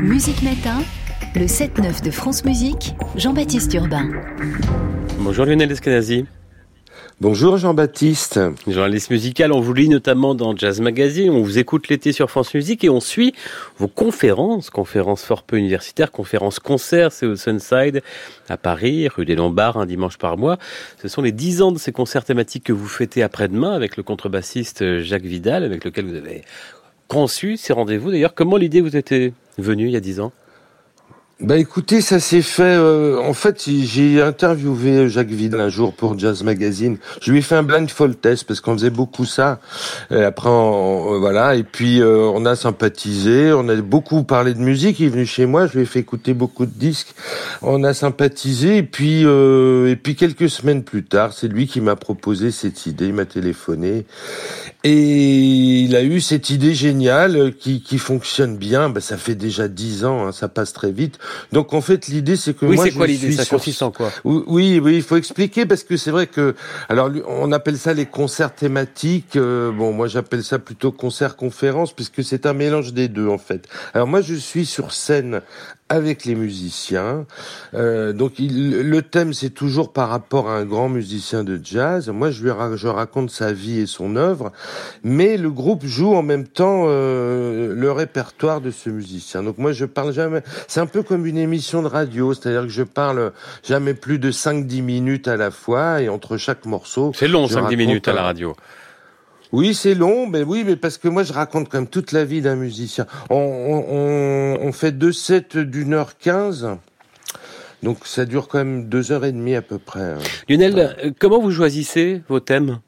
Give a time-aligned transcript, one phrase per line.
[0.00, 0.78] Musique Matin,
[1.34, 4.08] le 7-9 de France Musique, Jean-Baptiste Urbain.
[5.18, 6.24] Bonjour Lionel Eskenazi.
[7.20, 8.40] Bonjour Jean-Baptiste.
[8.66, 12.54] Journaliste musical, on vous lit notamment dans Jazz Magazine, on vous écoute l'été sur France
[12.54, 13.34] Musique et on suit
[13.76, 18.02] vos conférences, conférences fort peu universitaires, conférences concerts, c'est au Sunside
[18.48, 20.58] à Paris, rue des Lombards, un dimanche par mois.
[21.02, 24.02] Ce sont les dix ans de ces concerts thématiques que vous fêtez après-demain avec le
[24.04, 26.44] contrebassiste Jacques Vidal, avec lequel vous avez
[27.08, 28.10] conçu ces rendez-vous.
[28.12, 30.32] D'ailleurs, comment l'idée vous était venue il y a dix ans
[31.40, 32.62] bah écoutez, ça s'est fait.
[32.64, 36.98] Euh, en fait, j'ai interviewé Jacques Vidal un jour pour Jazz Magazine.
[37.22, 39.58] Je lui ai fait un blindfold test parce qu'on faisait beaucoup ça.
[40.10, 41.54] Et après, on, voilà.
[41.54, 43.54] Et puis euh, on a sympathisé.
[43.54, 45.00] On a beaucoup parlé de musique.
[45.00, 45.66] Il est venu chez moi.
[45.66, 47.14] Je lui ai fait écouter beaucoup de disques.
[47.62, 48.76] On a sympathisé.
[48.76, 52.84] Et puis euh, et puis quelques semaines plus tard, c'est lui qui m'a proposé cette
[52.84, 53.06] idée.
[53.06, 54.04] Il m'a téléphoné
[54.84, 58.90] et il a eu cette idée géniale qui, qui fonctionne bien.
[58.90, 60.26] Bah, ça fait déjà dix ans.
[60.26, 61.18] Hein, ça passe très vite
[61.52, 63.32] donc en fait, l'idée c'est que oui, moi c'est quoi l'idée?
[63.32, 66.54] Ça consiste en quoi Oui, oui, il faut expliquer parce que c'est vrai que
[66.88, 69.36] alors on appelle ça les concerts thématiques.
[69.36, 73.38] Euh, bon, moi j'appelle ça plutôt concert conférence puisque c'est un mélange des deux en
[73.38, 73.68] fait.
[73.94, 75.42] Alors moi je suis sur scène
[75.90, 77.26] avec les musiciens.
[77.74, 82.08] Euh, donc il, le thème c'est toujours par rapport à un grand musicien de jazz.
[82.08, 84.52] Moi je lui je raconte sa vie et son œuvre,
[85.02, 89.42] mais le groupe joue en même temps euh, le répertoire de ce musicien.
[89.42, 90.42] Donc moi je parle jamais.
[90.68, 93.32] C'est un peu comme une émission de radio, c'est-à-dire que je parle
[93.64, 97.10] jamais plus de 5-10 minutes à la fois et entre chaque morceau.
[97.16, 98.54] C'est long 5-10 minutes à la radio.
[99.52, 102.24] Oui, c'est long, mais oui, mais parce que moi je raconte quand même toute la
[102.24, 103.06] vie d'un musicien.
[103.30, 106.68] On, on, on fait deux sets d'une heure quinze.
[107.82, 110.02] Donc ça dure quand même deux heures et demie à peu près.
[110.02, 110.18] Hein.
[110.48, 112.78] Lionel, euh, comment vous choisissez vos thèmes?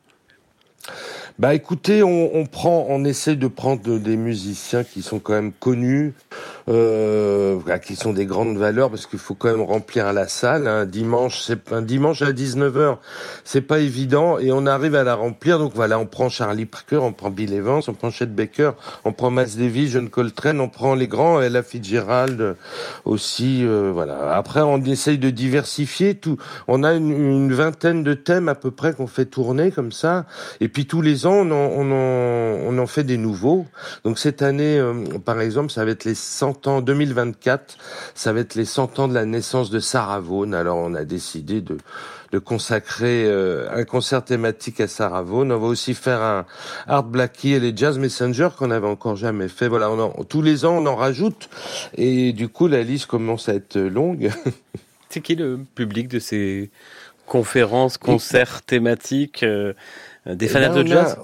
[1.38, 5.52] Bah écoutez, on, on, prend, on essaie de prendre des musiciens qui sont quand même
[5.52, 6.12] connus,
[6.68, 10.66] euh, qui sont des grandes valeurs parce qu'il faut quand même remplir la salle.
[10.66, 12.98] Un dimanche, c'est un dimanche à 19h,
[13.44, 15.58] c'est pas évident et on arrive à la remplir.
[15.58, 18.72] Donc voilà, on prend Charlie Parker, on prend Bill Evans, on prend Chet Baker,
[19.04, 22.56] on prend Miles Davis, John Coltrane, on prend les grands, Ella Fitzgerald
[23.04, 23.64] aussi.
[23.64, 24.34] Euh, voilà.
[24.34, 26.36] Après, on essaye de diversifier tout.
[26.68, 30.24] On a une, vingtaine de thèmes à peu près qu'on fait tourner comme ça,
[30.60, 33.66] et puis tous les on en, on en, fait des nouveaux.
[34.04, 37.76] Donc cette année, euh, par exemple, ça va être les 100 ans, 2024,
[38.14, 40.52] ça va être les 100 ans de la naissance de Sarah Vaughan.
[40.52, 41.78] Alors on a décidé de,
[42.32, 45.50] de consacrer euh, un concert thématique à Sarah Vaughan.
[45.50, 46.46] On va aussi faire un
[46.86, 49.68] Art Blackie et les Jazz Messenger qu'on n'avait encore jamais fait.
[49.68, 51.48] Voilà, on tous les ans on en rajoute
[51.96, 54.30] et du coup la liste commence à être longue.
[55.10, 56.70] C'est qui le public de ces
[57.26, 59.74] conférences, concerts thématiques euh,
[60.26, 61.18] des fans de jazz?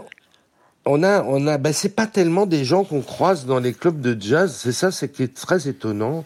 [0.89, 4.01] On a, on a, bah c'est pas tellement des gens qu'on croise dans les clubs
[4.01, 4.55] de jazz.
[4.59, 6.25] C'est ça, c'est qui est très étonnant.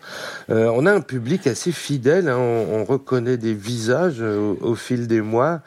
[0.50, 2.28] Euh, on a un public assez fidèle.
[2.28, 5.60] Hein, on, reconnaît des visages euh, au, fil des mois.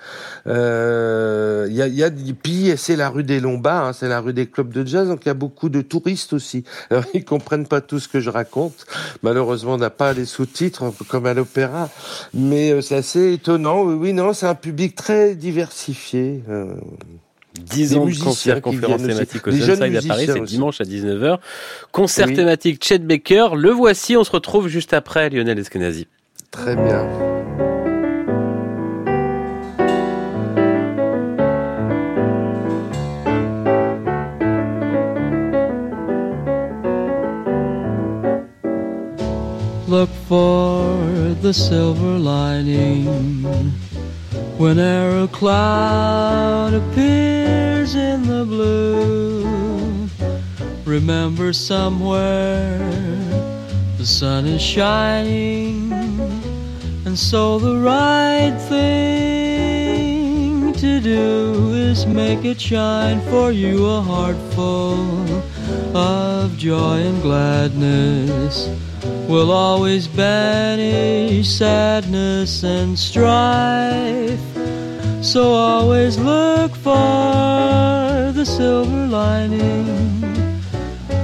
[0.46, 2.12] Il euh, y a, y a,
[2.42, 5.10] puis c'est la rue des Lombards, hein, c'est la rue des clubs de jazz.
[5.10, 6.64] Donc il y a beaucoup de touristes aussi.
[6.90, 8.86] Alors ils comprennent pas tout ce que je raconte.
[9.24, 11.90] Malheureusement, on n'a pas les sous-titres comme à l'opéra,
[12.34, 13.84] mais c'est assez étonnant.
[13.84, 16.44] Oui, non, c'est un public très diversifié.
[17.60, 21.40] 10 ans de concert, conférence thématique au Sunside à Paris, c'est dimanche à 19h.
[21.92, 26.08] Concert thématique Chet Baker, le voici, on se retrouve juste après Lionel Eskenazi.
[26.52, 27.08] Très bien.
[39.88, 40.84] Look for
[41.42, 43.06] the silver lining
[44.58, 50.08] Whenever a cloud appears in the blue,
[50.86, 52.80] remember somewhere
[53.98, 55.92] the sun is shining,
[57.06, 64.38] and so the right thing to do is make it shine for you a heart
[64.54, 65.44] full
[65.94, 68.70] of joy and gladness
[69.28, 74.40] will always banish sadness and strife.
[75.22, 80.24] So always look for the silver lining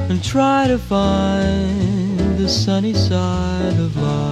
[0.10, 4.31] and try to find the sunny side of life.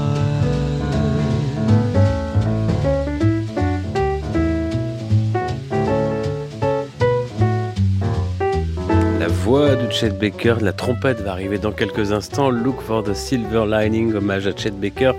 [9.44, 12.50] Voix de Chet Baker, la trompette va arriver dans quelques instants.
[12.50, 15.14] Look for the Silver Lining, hommage à Chet Baker,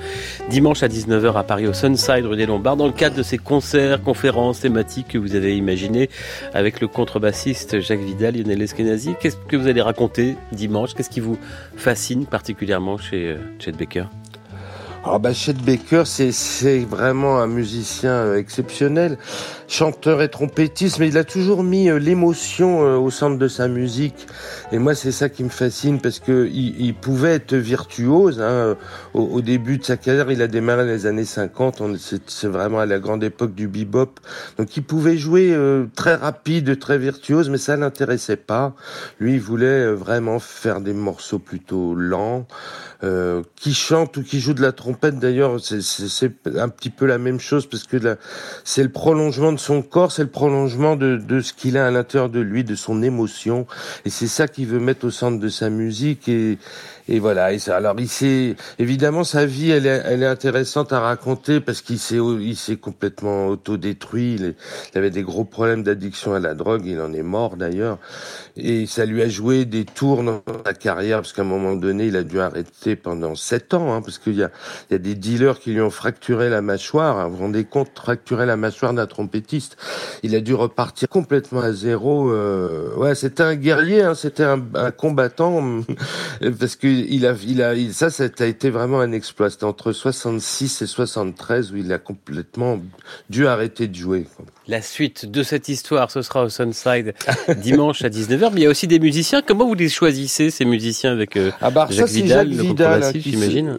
[0.51, 3.39] dimanche à 19h à Paris au Sunside, rue des Lombards, dans le cadre de ces
[3.39, 6.11] concerts, conférences thématiques que vous avez imaginées
[6.53, 9.15] avec le contrebassiste Jacques Vidal, Lionel Eskenazi.
[9.21, 10.95] Qu'est-ce que vous allez raconter dimanche?
[10.95, 11.39] Qu'est-ce qui vous
[11.77, 14.05] fascine particulièrement chez euh, Chet Baker?
[15.03, 19.17] Alors, bah, Chet Baker, c'est vraiment un musicien euh, exceptionnel,
[19.67, 23.67] chanteur et trompettiste, mais il a toujours mis euh, l'émotion euh, au centre de sa
[23.67, 24.27] musique.
[24.73, 28.43] Et moi, c'est ça qui me fascine parce que il, il pouvait être virtuose.
[28.43, 28.77] Hein.
[29.15, 31.83] Au, au, début de sa carrière, il a démarré les années 50.
[32.27, 34.21] C'est vraiment à la grande époque du bebop.
[34.59, 35.57] Donc, il pouvait jouer
[35.97, 38.75] très rapide, très virtuose, mais ça l'intéressait pas.
[39.19, 42.47] Lui, il voulait vraiment faire des morceaux plutôt lents,
[43.57, 47.41] qui chante ou qui joue de la trompette d'ailleurs, c'est un petit peu la même
[47.41, 47.97] chose parce que
[48.65, 51.91] c'est le prolongement de son corps, c'est le prolongement de, de ce qu'il a à
[51.91, 53.67] l'intérieur de lui, de son émotion,
[54.05, 56.59] et c'est ça qu'il veut mettre au centre de sa musique et,
[57.11, 57.51] et voilà.
[57.69, 61.99] Alors il s'est évidemment sa vie, elle est, elle est intéressante à raconter parce qu'il
[61.99, 64.37] s'est, il s'est complètement autodétruit.
[64.37, 66.87] Il avait des gros problèmes d'addiction à la drogue.
[66.87, 67.99] Il en est mort d'ailleurs.
[68.57, 72.07] Et ça lui a joué des tours dans sa carrière parce qu'à un moment donné,
[72.07, 74.51] il a dû arrêter pendant sept ans hein, parce qu'il y a,
[74.89, 77.19] il y a des dealers qui lui ont fracturé la mâchoire.
[77.19, 79.77] Hein, vous vous rendez compte, fracturer la mâchoire d'un trompettiste.
[80.23, 82.31] Il a dû repartir complètement à zéro.
[82.31, 85.83] Euh, ouais, c'était un guerrier, hein, c'était un, un combattant
[86.59, 89.51] parce que il a, il a, ça, ça a été vraiment un exploit.
[89.51, 92.81] C'était entre 66 et 73 où il a complètement
[93.29, 94.27] dû arrêter de jouer.
[94.69, 97.15] La suite de cette histoire, ce sera au Sunside
[97.57, 98.51] dimanche à 19h.
[98.53, 99.43] Mais il y a aussi des musiciens.
[99.43, 102.80] Comment vous les choisissez, ces musiciens, avec euh, ah bah, Jacques, ça, Vidal, Jacques Vidal,
[102.83, 103.77] hein, j'imagine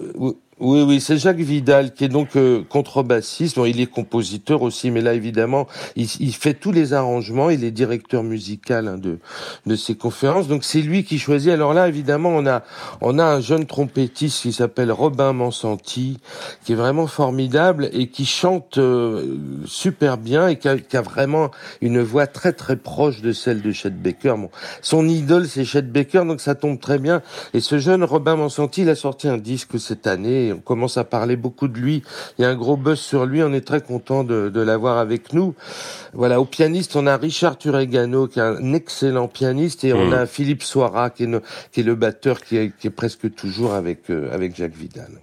[0.63, 3.55] oui, oui, c'est Jacques Vidal qui est donc euh, contrebassiste.
[3.55, 5.65] Bon, il est compositeur aussi, mais là évidemment,
[5.95, 7.49] il, il fait tous les arrangements.
[7.49, 9.17] Il est directeur musical hein, de
[9.65, 10.47] de ces conférences.
[10.47, 11.49] Donc c'est lui qui choisit.
[11.49, 12.61] Alors là, évidemment, on a
[13.01, 16.19] on a un jeune trompettiste qui s'appelle Robin Mansanti,
[16.63, 21.01] qui est vraiment formidable et qui chante euh, super bien et qui a, qui a,
[21.01, 21.49] vraiment
[21.81, 24.35] une voix très très proche de celle de Chet Baker.
[24.37, 24.51] Bon,
[24.83, 27.23] son idole c'est Chet Baker, donc ça tombe très bien.
[27.55, 31.03] Et ce jeune Robin Mansanti, il a sorti un disque cette année on commence à
[31.03, 32.03] parler beaucoup de lui.
[32.37, 33.41] Il y a un gros buzz sur lui.
[33.43, 35.55] On est très content de, de l'avoir avec nous.
[36.13, 40.13] Voilà, au pianiste, on a Richard Turegano, qui est un excellent pianiste, et on mmh.
[40.13, 43.73] a Philippe Soira, qui est, qui est le batteur, qui est, qui est presque toujours
[43.73, 45.21] avec, euh, avec Jacques Vidal.